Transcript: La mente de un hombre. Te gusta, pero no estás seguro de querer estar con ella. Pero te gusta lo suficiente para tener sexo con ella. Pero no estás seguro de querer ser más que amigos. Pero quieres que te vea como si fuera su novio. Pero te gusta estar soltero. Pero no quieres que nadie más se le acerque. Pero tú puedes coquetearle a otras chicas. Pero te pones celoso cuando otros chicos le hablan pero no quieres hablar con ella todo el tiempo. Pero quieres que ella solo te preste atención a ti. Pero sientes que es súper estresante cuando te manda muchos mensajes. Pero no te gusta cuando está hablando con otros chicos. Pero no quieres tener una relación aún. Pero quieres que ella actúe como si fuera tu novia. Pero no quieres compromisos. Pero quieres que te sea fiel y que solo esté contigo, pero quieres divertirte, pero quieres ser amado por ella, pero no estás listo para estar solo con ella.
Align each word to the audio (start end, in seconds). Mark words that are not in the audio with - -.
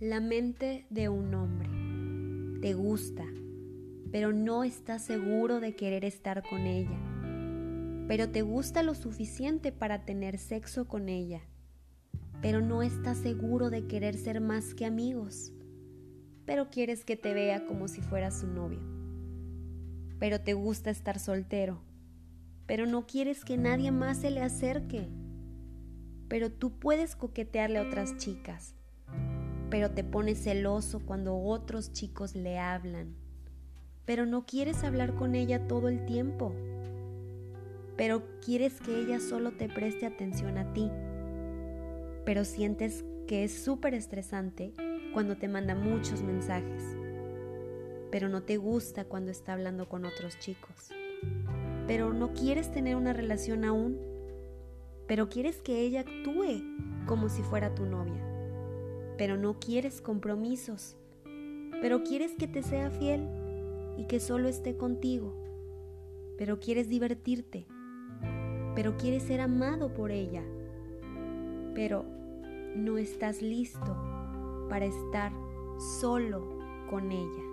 La 0.00 0.18
mente 0.18 0.86
de 0.88 1.10
un 1.10 1.34
hombre. 1.34 1.68
Te 2.62 2.72
gusta, 2.72 3.26
pero 4.10 4.32
no 4.32 4.64
estás 4.64 5.04
seguro 5.04 5.60
de 5.60 5.76
querer 5.76 6.06
estar 6.06 6.42
con 6.48 6.60
ella. 6.60 6.98
Pero 8.08 8.30
te 8.30 8.40
gusta 8.40 8.82
lo 8.82 8.94
suficiente 8.94 9.72
para 9.72 10.06
tener 10.06 10.38
sexo 10.38 10.88
con 10.88 11.10
ella. 11.10 11.42
Pero 12.40 12.62
no 12.62 12.82
estás 12.82 13.18
seguro 13.18 13.68
de 13.68 13.88
querer 13.88 14.16
ser 14.16 14.40
más 14.40 14.72
que 14.72 14.86
amigos. 14.86 15.52
Pero 16.46 16.70
quieres 16.70 17.04
que 17.04 17.18
te 17.18 17.34
vea 17.34 17.66
como 17.66 17.86
si 17.86 18.00
fuera 18.00 18.30
su 18.30 18.46
novio. 18.46 18.80
Pero 20.18 20.40
te 20.40 20.54
gusta 20.54 20.88
estar 20.88 21.18
soltero. 21.18 21.82
Pero 22.64 22.86
no 22.86 23.06
quieres 23.06 23.44
que 23.44 23.58
nadie 23.58 23.92
más 23.92 24.16
se 24.16 24.30
le 24.30 24.40
acerque. 24.40 25.10
Pero 26.26 26.50
tú 26.50 26.78
puedes 26.78 27.16
coquetearle 27.16 27.80
a 27.80 27.82
otras 27.82 28.16
chicas. 28.16 28.76
Pero 29.70 29.92
te 29.92 30.04
pones 30.04 30.42
celoso 30.42 31.00
cuando 31.00 31.38
otros 31.38 31.92
chicos 31.92 32.34
le 32.34 32.58
hablan 32.58 33.14
pero 34.10 34.26
no 34.26 34.44
quieres 34.44 34.82
hablar 34.82 35.14
con 35.14 35.36
ella 35.36 35.68
todo 35.68 35.88
el 35.88 36.04
tiempo. 36.04 36.52
Pero 37.96 38.24
quieres 38.44 38.80
que 38.80 38.98
ella 38.98 39.20
solo 39.20 39.52
te 39.52 39.68
preste 39.68 40.04
atención 40.04 40.58
a 40.58 40.72
ti. 40.72 40.90
Pero 42.24 42.44
sientes 42.44 43.04
que 43.28 43.44
es 43.44 43.62
súper 43.62 43.94
estresante 43.94 44.72
cuando 45.14 45.36
te 45.36 45.46
manda 45.46 45.76
muchos 45.76 46.22
mensajes. 46.22 46.82
Pero 48.10 48.28
no 48.28 48.42
te 48.42 48.56
gusta 48.56 49.04
cuando 49.04 49.30
está 49.30 49.52
hablando 49.52 49.88
con 49.88 50.04
otros 50.04 50.36
chicos. 50.40 50.90
Pero 51.86 52.12
no 52.12 52.32
quieres 52.32 52.72
tener 52.72 52.96
una 52.96 53.12
relación 53.12 53.64
aún. 53.64 53.96
Pero 55.06 55.28
quieres 55.28 55.62
que 55.62 55.82
ella 55.82 56.00
actúe 56.00 56.64
como 57.06 57.28
si 57.28 57.42
fuera 57.42 57.76
tu 57.76 57.86
novia. 57.86 58.39
Pero 59.20 59.36
no 59.36 59.60
quieres 59.60 60.00
compromisos. 60.00 60.96
Pero 61.82 62.04
quieres 62.04 62.32
que 62.38 62.48
te 62.48 62.62
sea 62.62 62.90
fiel 62.90 63.28
y 63.98 64.06
que 64.06 64.18
solo 64.18 64.48
esté 64.48 64.78
contigo, 64.78 65.34
pero 66.38 66.58
quieres 66.58 66.88
divertirte, 66.88 67.66
pero 68.74 68.96
quieres 68.96 69.24
ser 69.24 69.42
amado 69.42 69.92
por 69.92 70.10
ella, 70.10 70.42
pero 71.74 72.06
no 72.74 72.96
estás 72.96 73.42
listo 73.42 73.94
para 74.70 74.86
estar 74.86 75.32
solo 76.00 76.58
con 76.88 77.12
ella. 77.12 77.49